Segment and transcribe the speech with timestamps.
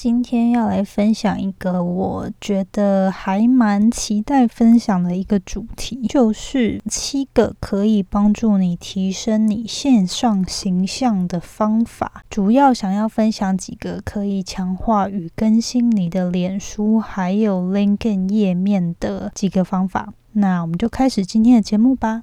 [0.00, 12.22] 今天要来分享一个我觉得还蛮期待分享的一个主题，就是七个可以帮助你提升你线上形象的方法。
[12.30, 20.14] 主要想要分享几个可以强化与更新你的脸书还有 LinkedIn 页面的几个方法。
[20.34, 22.22] 那我们就开始今天的节目吧。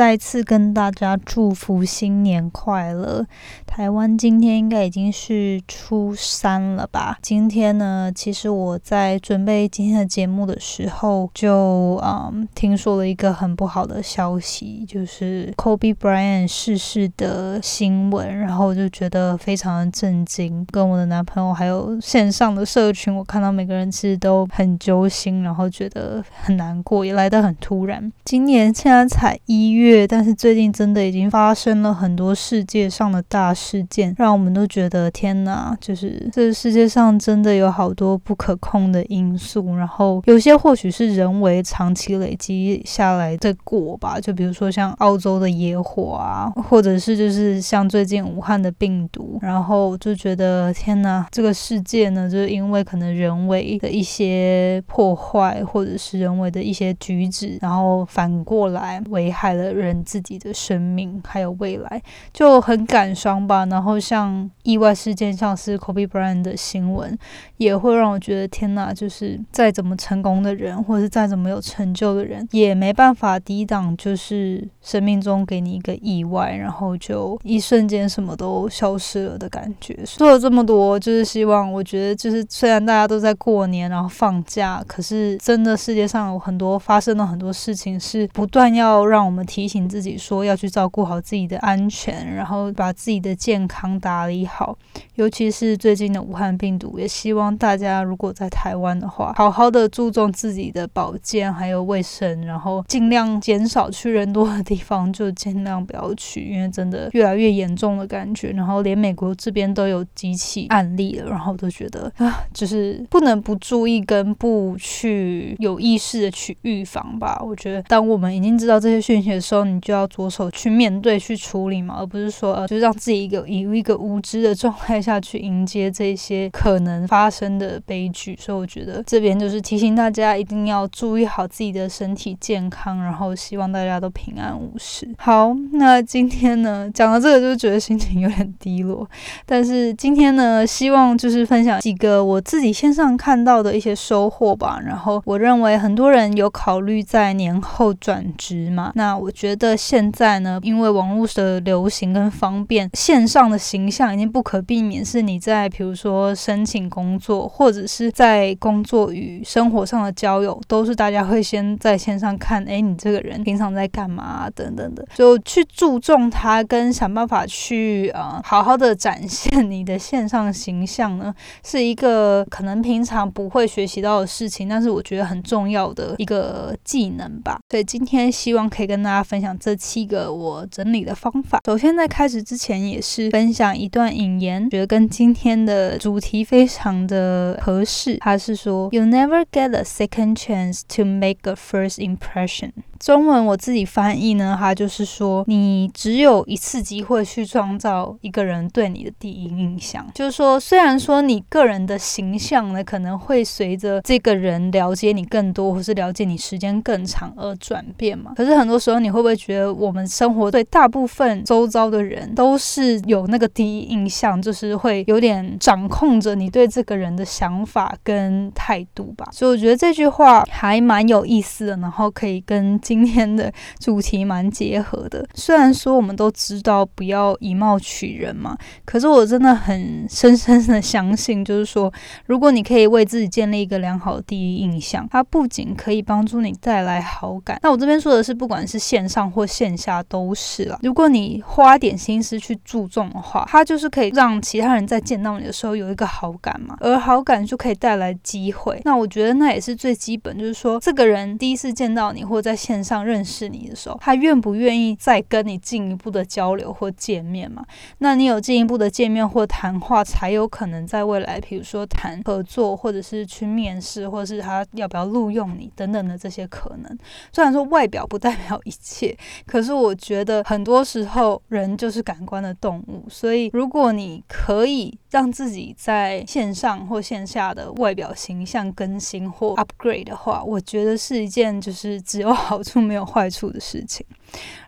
[0.00, 3.26] 再次跟大家祝福新年快乐！
[3.66, 7.18] 台湾今天应该已经是初三了吧？
[7.20, 20.66] 今天呢，其实我在准备今天的节目的时候，就嗯听说了一个很不好的消息，就是 Kobe Bryant 逝世的新闻，然后我就觉得非常的震惊。
[20.70, 28.10] 跟我的男朋友还有线上的社群，我看到每个人其实都很揪心，然后觉得很难过，也来得很突然。
[28.24, 29.89] 今年现在才一月。
[29.90, 59.69] 月，但是最近真的已经发生了很多世界上的大事件，让我们都觉得天哪，就是这世界上真的有好多不可控的因素，然后有些或许是人为长期累积下来的果吧，就比如说像澳洲的野火啊，或者是就是像最近武汉的病毒，然后就觉得天哪，这个世界呢，就是因为可能人为的一些破坏，或者是人为的一些举止，然后反过来危害了。
[59.72, 63.64] 人自己的生命还有未来就很感伤吧。
[63.66, 67.16] 然后像意外事件，像是 Kobe Bryant 的新闻，
[67.58, 68.92] 也会让我觉得天哪！
[68.92, 79.96] 就是再怎么成功的人，或者是再怎么有成就的人，也没办法抵挡，就是生命中给你一个意外，然后就一瞬间什么都消失了的感觉。
[80.04, 89.59] 说了这么多，就是希望，我觉得就是虽然大家都在过年，然后放假，可是真的世界上有很多发生了很多事情，是不断要让我们提。
[89.60, 94.74] 提醒自己说要去照顾好自己的安全，然后把自己的健康打理好。
[95.16, 108.48] 尤其是最近的武汉病毒，也希望大家如果在台湾的话，好好的注重自己的保健还有卫生，然后尽量减少去人多的地方，就尽量不要去，因为真的越来越严重的感觉。
[108.52, 117.38] 然后连美国这边都有几起案例了，然后都觉得啊，就是不能不注意跟不去有意识的去预防吧。
[117.44, 128.36] 我觉得当我们已经知道这些讯息的时，时候，你就要着手去面对、去处理嘛，而不是说呃，就让自己一个以一个无知的状态下去迎接这些可能发生的悲剧。
[128.38, 135.08] 所以我觉得这边就是提醒大家一定要注意好自己的身体健康，然后希望大家都平安无事。
[135.18, 139.04] 好，那今天呢讲到这个就觉得心情有点低落，
[139.44, 144.80] 但是今天呢希望就是分享几个我自己线上看到的一些收获吧。
[144.86, 149.28] 然后我认为很多人有考虑在年后转职嘛，那我。
[149.40, 155.02] 觉得现在呢，因为网络的流行跟方便，线上的形象已经不可避免。
[155.02, 171.34] 是你在比如说申请工作，或者是在工作与生活上的交友，都是大家会先在线上看，哎，你这个人平常在干嘛等等的，就去注重它，跟想办法去呃好好的展现你的线上形象呢，
[171.64, 177.58] 是一个可能平常不会学习到的事情，但是我觉得很重要的一个技能吧。
[177.70, 179.26] 所以今天希望可以跟大家。
[179.30, 181.60] 分享这七个我整理的方法。
[181.64, 188.16] 首先，在开始之前，也是分享一段引言，觉得跟今天的主题非常的合适。
[188.16, 200.06] 他是说：“You never get a second chance to make a first impression。”中文我自己翻译呢，它就是说，你只有一次机会去创造一个人对你的第一印象。
[200.14, 208.34] 就是说，虽然说你个人的形象呢，可能会随着这个人了解你更多，或是了解你时间更长而转变嘛。
[208.36, 219.28] 可是很多时候，你会会不会觉得，我们生活对大部分周遭的人都是有那个第一印象，就是会有点掌控着你对这个人的想法跟态度吧。
[219.30, 225.26] 所以我觉得这句话还蛮有意思的，然后可以跟今天的主题蛮结合的。
[225.34, 228.56] 虽然说我们都知道不要以貌取人嘛，
[228.86, 231.92] 可是我真的很深深的相信，就是说，
[232.24, 237.58] 如果你可以为自己建立一个良好的第一印象，它不仅可以帮助你带来好感。
[237.62, 240.78] 那我这边说的是，不管是现上或线下都是了。
[240.84, 248.80] 如果你花点心思去注重的话，它就是可以让其他人在见到你的时候有一个好感嘛，而好感就可以带来机会。
[248.84, 257.64] 那我觉得那也是最基本，就是说，这个人第一次见到你或在线上认识你的时候，他愿不愿意再跟你进一步的交流或见面嘛？
[257.98, 266.98] 那你有进一步的见面或谈话，才有可能在未来，比如说谈合作，或者是去面试，或者是他要不要录用你等等的这些可能。
[267.32, 268.99] 虽然说外表不代表一切，
[269.46, 284.04] 可是我觉得很多时候人就是感官的动物，所以如果你可以让自己在线上或线下的外表形象更新或 upgrade 的话，我觉得是一件就是只有好处没有坏处的事情。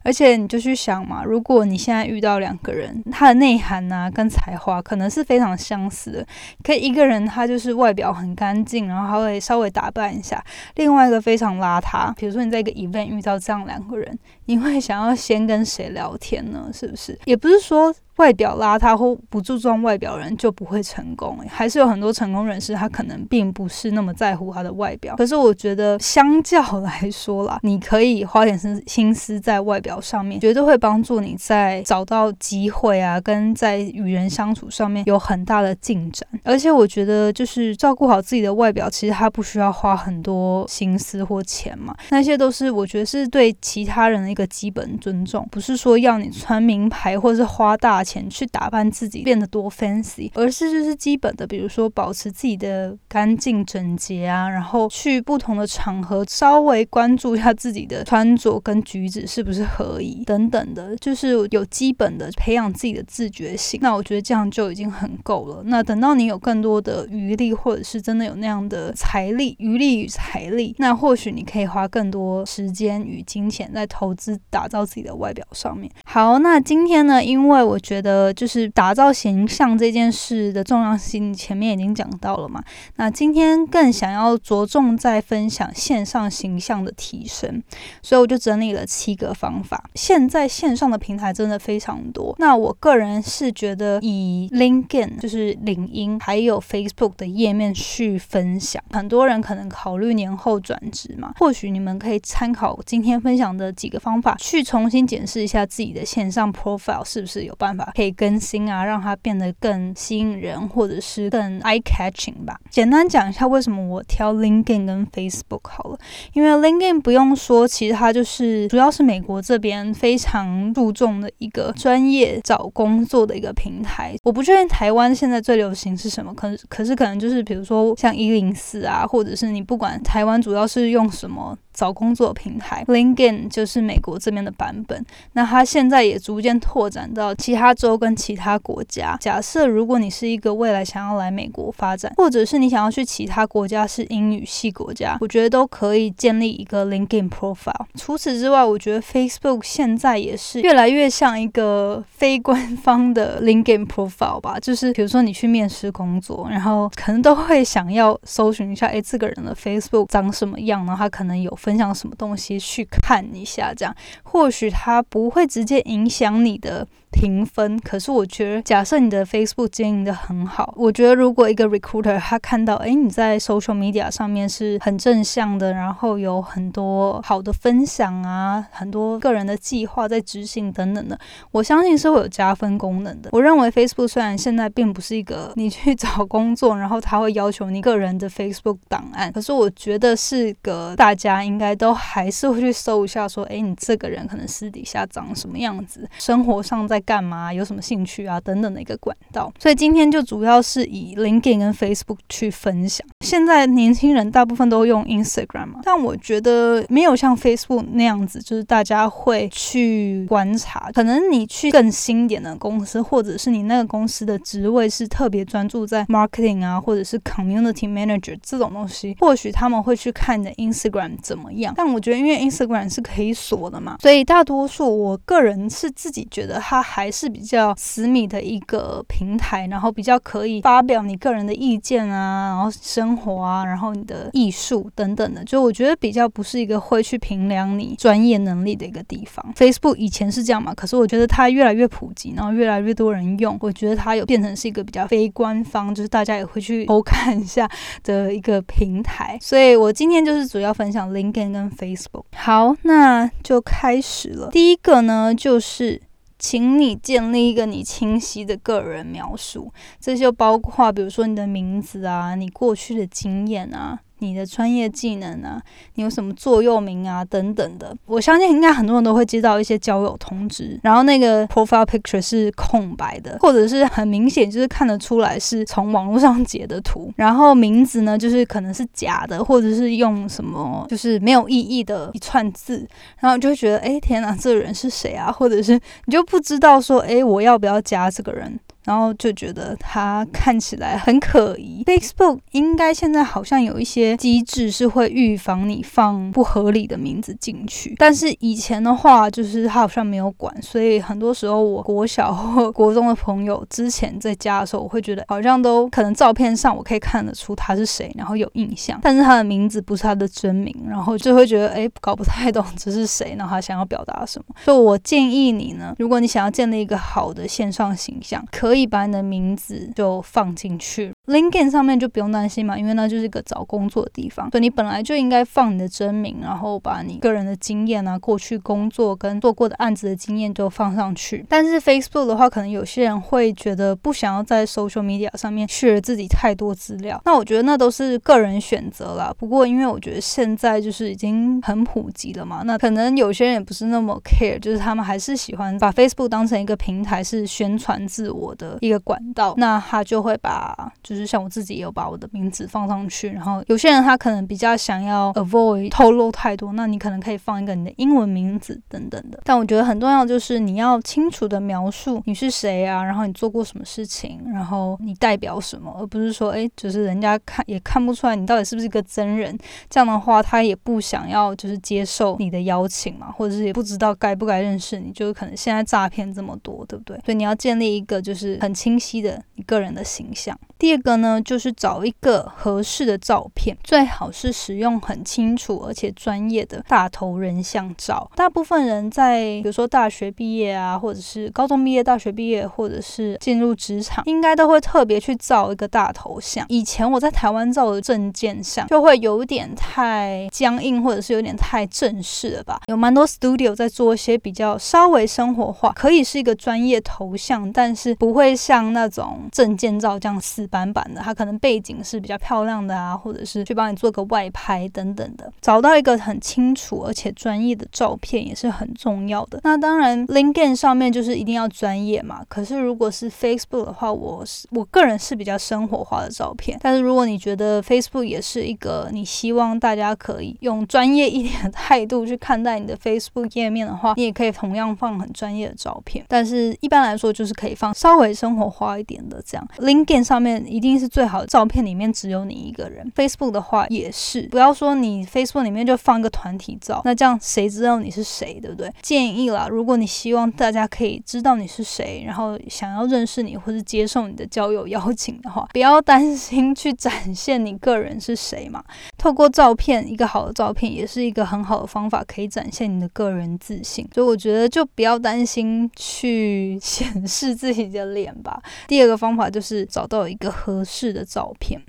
[0.02, 6.26] 而且你就去想嘛，如果你现在遇到两个人，他的内涵啊跟才华可能是非常相似的，
[6.62, 10.44] 可以一个人他就是外表很干净，然后他会稍微打扮一下，
[10.74, 12.12] 另外一个非常邋遢。
[12.14, 16.68] 比如说你在一个 event 遇到这样两个人，你会想要先跟谁聊天呢？
[16.72, 17.18] 是不是？
[17.24, 17.94] 也不是说。
[18.16, 25.16] 外表邋遢或不注重外表人就不会成功，还是有很多成功人士，他可能并不是那么在乎他的外表。
[25.16, 36.28] 可是我觉得，相较来说啦，你可以花点心心思在外表上面，绝对会帮助你在找到机会啊，跟在与人相处上面有很大的进展。
[36.44, 48.01] 而且我觉得，就是照顾好自己的外表，其实他不需要花很多心思或钱嘛，那些都是我觉得是对其他人的一个基本尊重，不是说要你穿名牌或是花大。
[48.02, 63.78] 钱去打扮自己变得多 fancy，而是就是基本的，比如说保持自己的干净整洁啊，然后去不同的场合稍微关注一下自己的穿着跟举止是不是合宜等等的，就是有基本的培养自己的自觉性。
[63.82, 65.62] 那我觉得这样就已经很够了。
[65.66, 75.92] 那等到你有更多的余力，或者是真的有那样的财力、余力与财力，那或许你可以花更多时间与金钱在投资打造自己的外表上面。
[76.04, 77.78] 好，那今天呢，因为我。
[77.82, 82.64] 觉觉得就是打造形象这件事的重要性，前面已经讲到了嘛。
[82.96, 87.62] 那今天更想要着重在分享线上形象的提升，
[88.00, 89.84] 所以我就整理了七个方法。
[89.94, 98.82] 现在线上的平台真的非常多，那我个人是觉得以 LinkedIn 就是领英还有 Facebook 的页面去分享。
[98.92, 107.81] 很多人可能考虑年后转职嘛，或许你们可以参考今天分享的几个方法，去重新检视一下自己的线上 profile 是不是有办法。
[107.94, 112.58] 可以更新啊，让它变得更吸引人，或者是更 eye catching 吧。
[112.70, 115.98] 简单讲一下为什么我挑 LinkedIn 跟 Facebook 好了，
[116.32, 124.14] 因为 LinkedIn 不用说，其实它就是主要是美国这边非常注重的一个专业找工作的一个平台。
[124.24, 131.56] 我不确定台湾现在最流行是什么，可是可是可能就是比如说像一零四啊，或者是你不管台湾主要是用什么。
[131.72, 139.16] 找工作平台 LinkedIn 就是美国这边的版本，那它现在也逐渐拓展到其他州跟其他国家。
[139.18, 147.86] 假设如果你是一个未来想要来美国发展，或者是你想要去其他国家是英语系国家，我觉得都可以建立一个 LinkedIn profile。
[147.94, 160.94] 除此之外，我觉得 Facebook 现在也是越来越像一个非官方的 LinkedIn profile 吧，就是比如说你去面试工作，然后可能都会想要搜寻一下，哎，这个人的 Facebook 长什么样呢？
[160.98, 161.50] 他可能有。
[161.62, 166.84] 分享什么东西去看一下，这样或许它不会直接影响你的。
[167.12, 181.18] 评分，可是我觉得，假设你的 Facebook 经营的很好，我觉得如果一个 recruiter 他看到，哎，你在 social media 上面是很正向的，然后有很多好的分享啊，很多个人的计划在执行等等的，
[181.50, 183.28] 我相信是会有加分功能的。
[183.32, 197.01] 我认为 Facebook 虽然现在并不是一个 你去找工作，然后他会要求你个人的 Facebook 档案，可是我觉得是个大家应该都还是会去搜一下，说，哎，你这个人可能私底下长什么样子，生活上在。
[197.02, 197.52] 干嘛？
[197.52, 198.40] 有什么兴趣啊？
[198.40, 199.52] 等等的一个管道。
[199.58, 203.06] 所以今天就主要是以 LinkedIn 跟 Facebook 去分享。
[203.20, 210.90] 现在年轻人大部分都用 Instagram 嘛，但我觉得没有像 Facebook 那样子，就是大家会去观察。
[210.92, 221.74] 可能你去更新点的公司，或者是你那个公司的职位是特别专注在 marketing 啊，或者是 community manager 这种东西，或许他们会去看你的 Instagram 怎么样。
[221.76, 226.82] 但我觉得，因为 Instagram 是可以锁的嘛，所以大多数我个人是自己觉得它。
[226.94, 239.42] 还是比较私密的一个平台，然后比较可以发表你个人的意见啊，然后生活啊，然后你的艺术等等的，就我觉得比较不是一个会去评量你专业能力的一个地方。
[239.56, 247.66] Facebook 以前是这样嘛，可是我觉得它越来越普及，然后越来越多人用，我觉得它有变成是一个比较非官方，就是大家也会去偷看一下
[248.02, 249.38] 的一个平台。
[249.40, 252.24] 所以我今天就是主要分享 LinkedIn 跟 Facebook。
[252.36, 254.50] 好，那就开始了。
[254.50, 256.02] 第一个呢，就是。
[256.42, 264.00] 请你建立一个你清晰的个人描述，这就包括比如说你的名字啊，你过去的经验啊。
[264.24, 265.60] 你的专业技能啊，
[265.94, 282.86] 你有什么座右铭啊等等的，我相信应该很多人都会接到一些交友通知，然后那个 profile picture 是空白的，或者是很明显就是看得出来是从网络上截的图，然后名字呢就是可能是假的，或者是用什么就是没有意义的一串字，
[283.18, 285.32] 然后就会觉得哎天哪，这个人是谁啊？
[285.32, 285.74] 或者是
[286.06, 288.58] 你就不知道说哎我要不要加这个人？
[288.84, 291.84] 然后就觉得它看起来很可疑。
[291.86, 314.54] Facebook 应该现在好像有一些机制是会预防你放不合理的名字进去，但是以前的话就是它好像没有管，所以很多时候我国小或国中的朋友之前在家的时候，我会觉得好像都可能照片上我可以看得出他是谁，然后有印象，但是他的名字不是他的真名，然后就会觉得哎搞不太懂这是谁，然后他想要表达什么。
[314.64, 331.44] 所以我建议你呢，如果你想要建立一个好的线上形象，可可以把你的名字就放进去，LinkedIn 上面就不用担心嘛，因为那就是一个找工作的地方，所以你本来就应该放你的真名，然后把你个人的经验啊、过去工作跟做过的案子的经验都放上去。
[331.50, 339.30] 但是 Facebook 的话，可能有些人会觉得不想要在 social media 上面泄露自己太多资料，那我觉得那都是个人选择啦。
[339.38, 348.61] 不过因为我觉得现在就是已经很普及了嘛，那可能有些人也不是那么 care，就是他们还是喜欢把 Facebook 当成一个平台，是宣传自我的。
[348.62, 359.40] 的一个管道，那他就会把，就是像我自己也有把我的名字放上去，然后有些人他可能比较想要 avoid 透露太多，那你可能可以放一个你的英文名字等等的。
[359.44, 369.58] 但我觉得很重要就是你要清楚的描述你是谁啊，然后你做过什么事情，然后你代表什么，而不是说，哎，就是人家看也看不出来你到底是不是一个真人。
[369.90, 377.18] 这样的话，他也不想要就是接受你的邀请嘛，或者是也不知道该不该认识你，就是可能现在诈骗这么多，对不对？
[377.24, 378.51] 所以你要建立一个就是。
[378.60, 380.58] 很清晰的你个人的形象。
[380.78, 388.28] 第二个呢，就是找一个合适的照片，最好是使用很清楚而且专业的大头人像照。
[388.34, 396.66] 大部分人在比如说大学毕业啊，或者是高中毕业、大学毕业，或者是进入职场，应该都会特别去照一个大头像。
[396.68, 402.80] 以前我在台湾照的证件相，就会有点太僵硬，或者是有点太正式了吧。
[402.88, 408.41] 有蛮多 studio 在做一些比较稍微生活化，可以是一个专业头像，但是不会。
[408.42, 415.50] 会像那种证件照这样死板板的，它可能背景是比较漂亮的啊，或者是去帮你做个外拍等等的。
[415.60, 419.60] 找到一个很清楚而且专业的照片也是很重要的。
[419.62, 422.44] 那当然，LinkedIn 上面就是一定要专业嘛。
[422.48, 426.76] 可是如果是 Facebook 的话，我是我个人是比较生活化的照片。
[426.82, 436.24] 但是如果你觉得 Facebook 也是一个你希望大家可以用专业一点的态度去看待你的 Facebook 页面的话，你也可以同样放很专业的照片。
[436.26, 438.31] 但是一般来说，就是可以放稍微。
[438.32, 443.10] 生活化一点的这样，LinkedIn 上面一定是最好的照片，里面只有你一个人。
[443.14, 448.92] Facebook 的话也是，不要说你 Facebook 里面就放一个团体照，那这样谁知道你是谁，对不对？
[449.02, 458.82] 建议啦，如果你希望大家可以知道你是谁，然后想要认识你或是接受你的交友邀请的话， 不要担心去展现你个人是谁嘛。
[459.16, 464.06] 透过照片，一个好的照片也是一个很好的方法，可以展现你的个人自信。
[464.14, 468.21] 所以我觉得就不要担心去显示自己的脸。
[468.22, 468.62] 点吧。
[468.86, 471.80] 第二个方法就是找到一个合适的照片。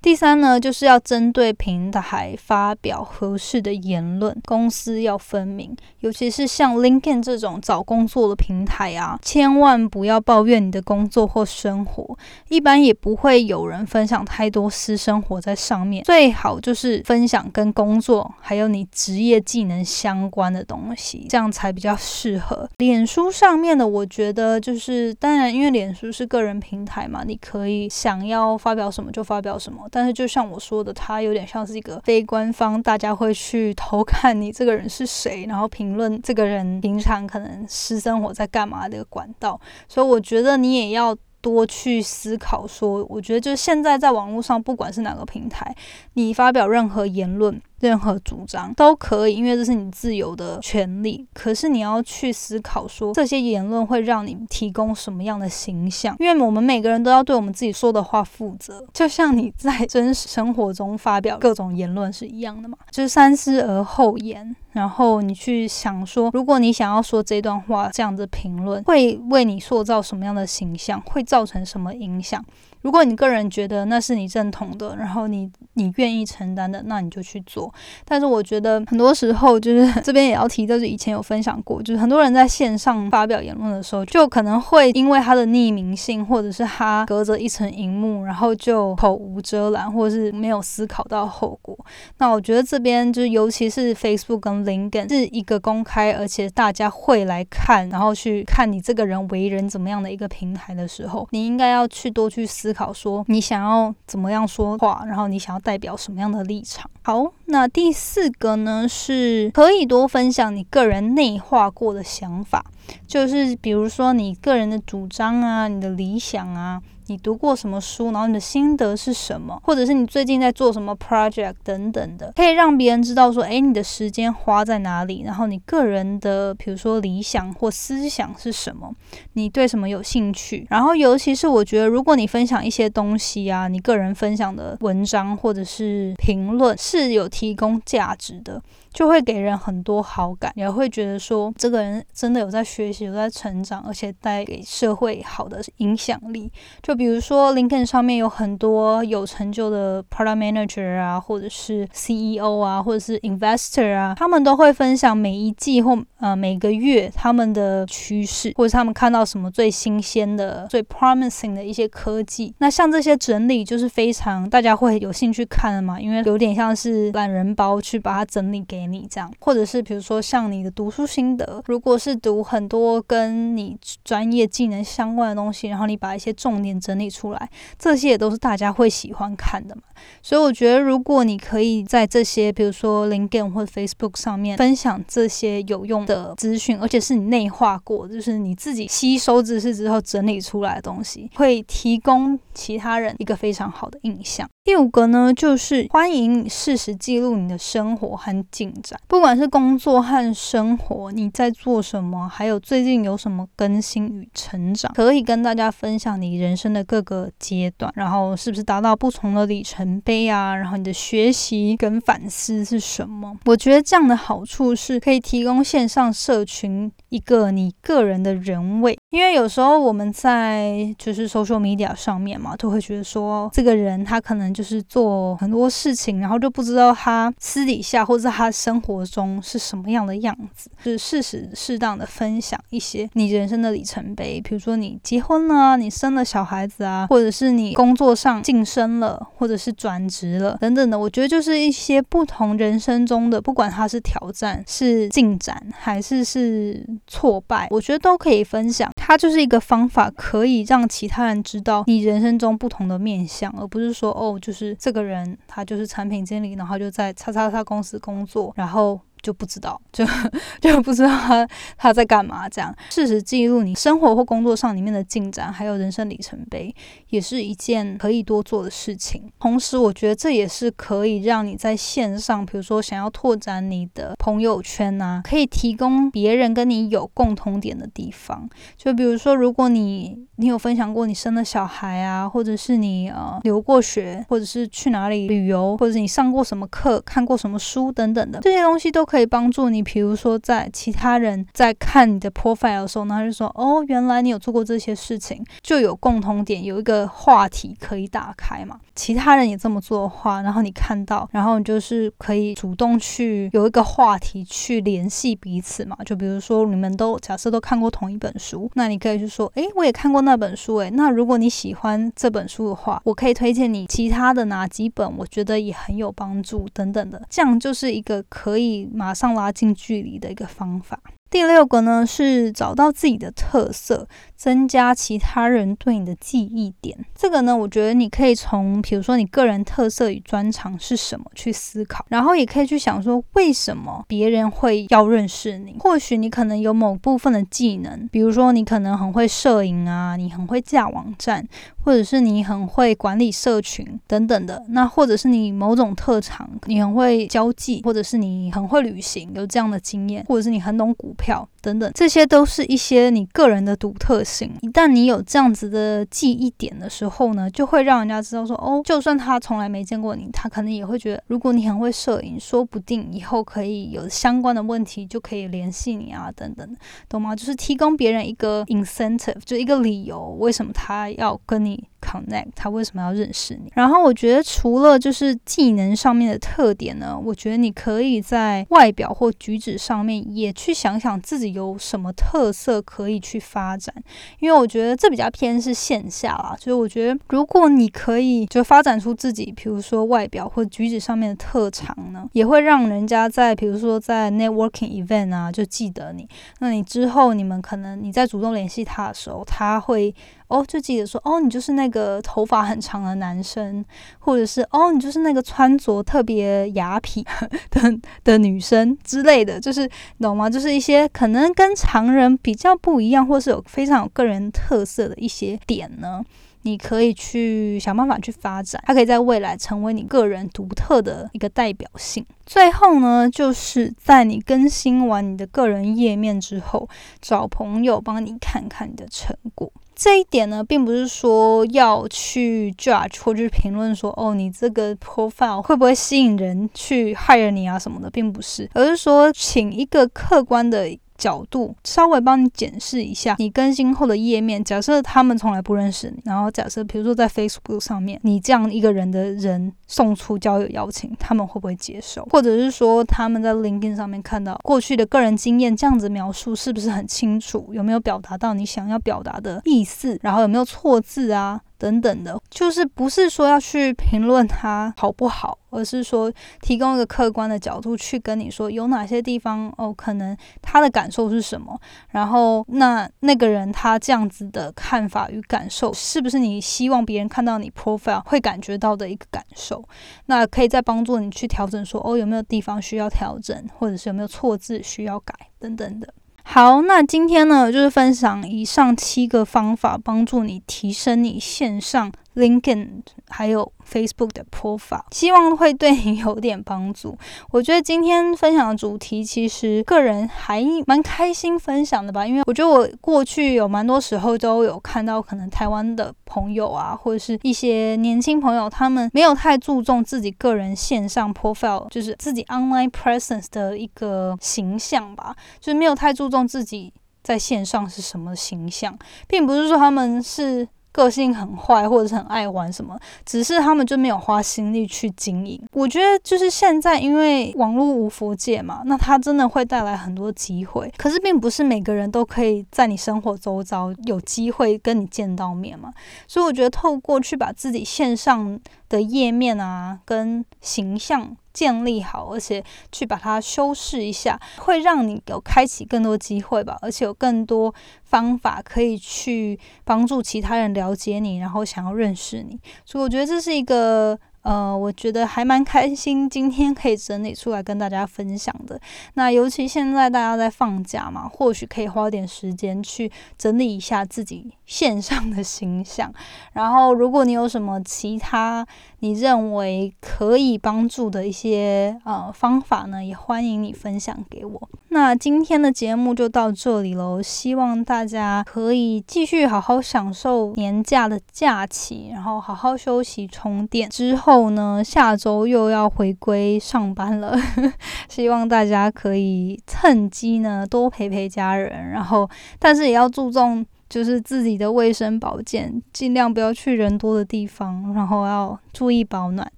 [0.00, 12.16] 第三呢，就是要针对平台发表合适的言论，公司要分明，尤其是像 LinkedIn 这种找工作的平台啊，千万不要抱怨你的工作或生活，
[12.48, 22.70] 一般也不会有人分享太多私生活在上面，最好就是分享跟工作还有你职业技能相关的东西，这样才比较适合。
[22.78, 29.87] 脸书上面的，我觉得就是当然，因为脸书是个人平台嘛，你可以想要发表什么就发表什么。
[29.90, 39.60] 但是就像我说的，它有点像是一个非官方，大家会去偷看你这个人是谁，然后评论这个人平常可能私生活在干嘛的一个管道。
[39.88, 45.74] 所以我觉得你也要多去思考，说我觉得就是现在在网络上，不管是哪个平台，
[46.14, 47.60] 你发表任何言论。
[47.80, 51.26] 任何主张都可以，因为这是你自由的权利。
[51.32, 56.16] 可是你要去思考说，这些言论会让你提供什么样的形象？
[56.18, 64.54] 因为我们每个人都要对我们自己说的话负责，就像你在真实生活中发表各种言论是一样的嘛，就是三思而后言。
[64.72, 72.44] 然后你去想说，如果你想要说这段话，这样的评论会为你塑造什么样的形象，会造成什么影响？
[72.82, 77.72] 如果你个人觉得那是你认同的，然后你你愿意承担的，那你就去做。
[78.04, 91.76] 但是我觉得很多时候就是 这边也要提，就是以前有分享过，就是很多人在线上发表言论的时候，就可能会因为他的匿名性，或者是他隔着一层荧幕，然后就口无遮拦，或者是没有思考到后果。
[92.18, 102.67] 那我觉得这边就是尤其是 Facebook 跟 LinkedIn 是一个公开，而且大家会来看，然后去看你这个人为人怎么样的一个平台的时候，你应该要去多去思。
[102.68, 106.90] 思考说你想要怎么样说话，然后你想要代表什么样的立场。
[107.00, 112.66] 好，那第四个呢，是可以多分享你个人内化过的想法，
[113.06, 116.80] 就是比如说你个人的主张啊，你的理想啊。
[117.10, 118.12] 你读过什么书？
[118.12, 119.58] 然后你的心得是什么？
[119.64, 125.22] 或者是你最近在做什么 project 等等的，可以让别人知道说，诶，你的时间花在哪里？
[125.24, 128.94] 然后你个人的，比如说理想或思想是什么？
[129.32, 130.66] 你对什么有兴趣？
[130.68, 138.60] 然后尤其是我觉得，如果你分享一些东西啊，你个人分享的文章或者是评论是有提供价值的。
[138.98, 146.50] 就会给人很多好感，也会觉得说这个人真的有在学习，有在成长，而且带给社会好的影响力。
[146.82, 162.52] 就比如说，LinkedIn 上面有很多有成就的 Product Manager 啊，或者是 CEO 啊，或者是 Investor 啊，他们都会分享每一季或呃每个月他们的趋势，或者他们看到什么最新鲜的、最 promising 的一些科技。
[162.58, 168.87] 那像这些整理就是非常大家会有兴趣看的嘛，因为有点像是懒人包去把它整理给。
[168.90, 179.82] 你这样，或者是比如说像你的读书心得，如果是读很多跟你专业技能相关的东西，然后你把一些重点整理出来，这些也都是大家会喜欢看的嘛。
[180.22, 194.48] 所以我觉得，如果你可以在这些比如说 LinkedIn 或者 Facebook 上面分享这些有用的资讯，而且是你内化过，就是你自己吸收知识之后整理出来的东西，会提供其他人一个非常好的印象。
[194.68, 210.54] 第五个呢，就是欢迎你适时记录你的生活和进展，不管是工作和生活，你在做什么，还有最近有什么更新与成长，可以跟大家分享你人生的各个阶段，然后是不是达到不同的里程碑啊？
[210.54, 213.34] 然后你的学习跟反思是什么？
[213.46, 224.48] 我觉得这样的好处是可以提供线上社群一个你个人的人味，因为有时候我们在就是 social media 上面嘛，都会觉得说这个人他可能。
[224.58, 230.68] 就是做很多事情，然后就不知道他私底下或者他生活中是什么样的样子。
[230.82, 240.98] 就是适时适当的分享一些你人生的里程碑，比如说你结婚了，你生了小孩子啊，或者是你工作上晋升了，或者是转职了等等的。
[240.98, 248.90] 我觉得就是一些不同人生中的，不管他是挑战、是进展，还是是挫败，我觉得都可以分享。
[248.96, 254.38] 它就是一个方法，可以让其他人知道你人生中不同的面相，而不是说哦。
[254.40, 259.00] 就是这个人，他就是产品经理，然后就在叉叉叉公司工作，然后。
[259.22, 260.04] 就不知道，就
[260.60, 262.48] 就不知道他他在干嘛。
[262.48, 266.74] 这样，事实记录你生活或工作上里面的进展，还有人生里程碑，
[267.08, 269.30] 也是一件可以多做的事情。
[269.40, 278.48] 同时，我觉得这也是可以让你在线上，比如说想要拓展你的朋友圈啊，可以提供别人跟你有共同点的地方。
[278.76, 289.07] 就比如说，如果你你有分享过你生了小孩啊，或者是你呃留过学，或者是去哪里旅游，或者是你上过什么课、看过什么书等等的这些东西都。
[289.08, 298.78] 可以帮助你，比如说在其他人在看你的 profile 的时候，呢，他就说：“哦，原来你有做过这些事情，就有共同点，有一个话题可以打开嘛。
[298.98, 305.96] 其他人也这么做的话，然后你看到，然后你就是可以主动去有一个话题去联系彼此嘛。
[306.04, 317.22] 就比如说你们都假设都看过同一本书，那你可以去说：诶，我也看过那本书，诶，那如果你喜欢这本书的话，我可以推荐你其他的哪几本，我觉得也很有帮助等等的。
[317.30, 318.88] 这样就是一个可以。
[318.98, 320.98] 马上拉近距离的一个方法。
[321.30, 324.08] 第六个呢是找到自己的特色，
[324.38, 326.96] 增加其他人对你的记忆点。
[327.14, 335.74] 这个呢，我觉得你可以从，比如说你个人特色与专长是什么去思考，然后也可以去想说，为什么别人会要认识你？
[335.80, 341.46] 或许你可能有某部分的技能，比如说你可能很会摄影啊，你很会架网站，
[341.84, 344.64] 或者是你很会管理社群等等的。
[344.68, 351.14] 那或者是你某种特长，你很会交际，或者是你很会旅行，有这样的经验，或者是你很懂股。
[351.18, 354.52] 票等等，这些都是一些你个人的独特性。
[354.60, 366.76] 一旦你有这样子的记忆点的时候呢，就会让人家知道说，哦，就算他从来没见过你，他可能也会觉得，如果你很会摄影，说不定以后可以有相关的问题就可以联系你啊，等等，
[367.08, 367.34] 懂吗？
[367.34, 371.88] 就是提供别人一个 incentive，就一个理由，为什么他要跟你。
[372.00, 373.72] Connect，他为什么要认识你？
[373.74, 383.92] 然后我觉得除了就是技能上面的特点呢，我觉得你可以在外表或举止上面也去想想自己有什么特色可以去发展。
[384.40, 396.28] 因为我觉得这比较偏是线下啦，所以我觉得如果你可以就发展出自己，比如说外表或举止上面的特长呢，也会让人家在比如说在 networking event 啊就记得你。
[396.60, 400.14] 那你之后你们可能你在主动联系他的时候，他会。
[400.48, 403.84] 哦，就记得说，哦，你就是那个头发很长的男生，
[404.18, 407.22] 或者是哦，你就是那个穿着特别雅痞
[407.70, 409.86] 的的女生之类的，就是
[410.18, 410.48] 懂吗？
[410.48, 416.24] 就是一些可能跟常人比较不一样，或是有非常个人特色的一些点呢，
[416.62, 422.24] 你可以去想办法去发展，它可以在未来成为你个人独特的一个代表性。
[422.44, 426.88] 最后呢，就是在你更新完你的个人页面之后，
[427.20, 429.70] 找朋友帮你看看你的成果。
[429.94, 440.88] 这一点呢，并不是说要去 judge 或者是评论说，哦，你这个 profile 会不会吸引人去 hire 你啊什么的，并不是，而是说，请一个客观的。
[441.18, 444.62] 角度稍微帮你检视一下你更新后的页面。
[444.62, 452.24] 假设他们从来不认识你，然后假设比如说在 Facebook 上面，你这样一个人的人送出交友邀请，他们会不会接受？
[452.30, 457.68] 或者是说他们在 LinkedIn 上面看到过去的个人经验，这样子描述是不是很清楚？
[457.72, 460.18] 有没有表达到你想要表达的意思？
[460.22, 461.60] 然后有没有错字啊？
[461.78, 479.82] 等等的，就是不是说要去评论他好不好，而是说提供一个客观的角度去跟你说有哪些地方哦，可能他的感受是什么，然后那那个人他这样子的看法与感受，是不是你希望别人看到你 profile 会感觉到的一个感受？
[480.26, 486.12] 那可以再帮助你去调整，说哦有没有地方需要调整，或者是有没有错字需要改等等的。
[486.50, 493.70] 好，那今天呢，就是分享以上七个方法，帮助你提升你线上 LinkedIn 还有。
[493.90, 497.16] Facebook 的 profile，希望会对你有点帮助。
[497.50, 518.96] 我觉得今天分享的主题，其实个人还蛮开心分享的吧，因为我觉得我过去有蛮多时候都有看到，可能台湾的朋友啊，或者是一些年轻朋友，他们没有太注重自己个人线上 profile，就是自己 online presence 的一个形象吧，就是没有太注重自己在线上是什么形象，
[519.26, 520.68] 并不是说他们是。
[520.92, 525.60] 个性很坏，或者是很爱玩什么，只是他们就没有花心力去经营。
[525.72, 530.92] 我觉得就是现在，因为网络无佛界嘛，那它真的会带来很多机会。
[530.96, 535.92] 可是并不是每个人都可以在你生活周遭有机会跟你见到面嘛，
[536.26, 541.36] 所以我觉得透过去把自己线上的页面啊跟形象。
[541.52, 552.58] 建立好，而且去把它修饰一下，会让你有开启更多机会吧，而且有更多方法可以去帮助其他人了解你，然后想要认识你。
[552.84, 554.18] 所以我觉得这是一个。
[554.42, 558.80] 呃，我觉得还蛮开心，今天可以整理出来跟大家分享的。
[559.14, 566.12] 那尤其现在大家在放假嘛，或许可以花点时间去整理一下自己线上的形象。
[566.52, 568.66] 然后，如果你有什么其他
[569.00, 574.68] 你认为可以帮助的一些呃方法呢，也欢迎你分享给我。
[574.90, 584.27] 那今天的节目就到这里喽，希望大家可以继续好好享受年假的假期，然后好好休息充电之后。
[584.28, 587.34] 后呢，下周又要回归上班了，
[588.10, 599.50] 希望大家可以趁机呢多陪陪家人，然后但是也要注重就是自己的卫生保健，尽量不要去人多的地方，然后要注意保暖。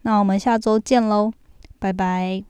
[0.00, 1.30] 那我们下周见喽，
[1.78, 2.42] 拜拜。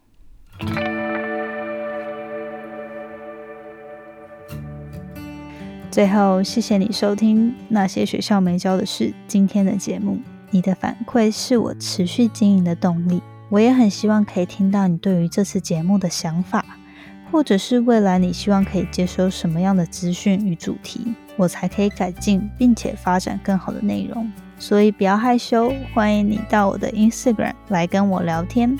[5.90, 10.20] 最后，谢谢你收听那些学校没教的事今天的节目。
[10.52, 13.20] 你的反馈是我持续经营的动力。
[13.48, 16.64] 我也很希望可以听到你对于这次节目的想法，
[17.30, 24.30] 或者是未来你希望可以接收什么样的资讯与主题，我才可以改进并且发展更好的内容。
[24.58, 28.78] 所以不要害羞，欢迎你到我的 Instagram 来跟我聊天。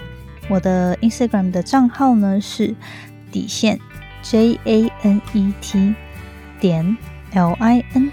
[0.48, 2.74] 我的 Instagram 的账号呢是
[3.30, 3.78] 底线
[4.22, 5.94] J A N E T
[6.60, 6.96] 点
[7.32, 8.12] L I N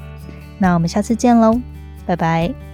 [0.61, 1.59] 那我们下次见喽，
[2.05, 2.70] 拜拜。